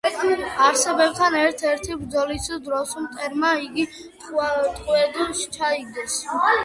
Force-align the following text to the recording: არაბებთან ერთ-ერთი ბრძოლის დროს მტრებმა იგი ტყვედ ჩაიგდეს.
არაბებთან 0.67 1.35
ერთ-ერთი 1.41 1.97
ბრძოლის 1.99 2.47
დროს 2.69 2.95
მტრებმა 3.03 3.51
იგი 3.67 3.85
ტყვედ 4.25 5.21
ჩაიგდეს. 5.59 6.19